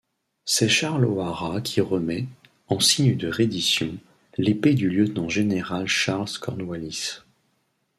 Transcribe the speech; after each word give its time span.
C'est 0.45 0.67
Charles 0.67 1.05
O'Hara 1.05 1.61
qui 1.61 1.79
remet, 1.79 2.25
en 2.69 2.79
signe 2.79 3.15
de 3.15 3.27
reddition, 3.27 3.97
l'épée 4.39 4.73
du 4.73 4.89
lieutenant-général 4.89 5.87
Charles 5.87 6.39
Cornwallis. 6.41 7.19